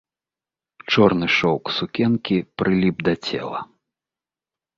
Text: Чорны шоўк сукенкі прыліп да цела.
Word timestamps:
Чорны 0.93 1.27
шоўк 1.37 1.65
сукенкі 1.77 2.37
прыліп 2.63 2.97
да 3.11 3.15
цела. 3.29 3.59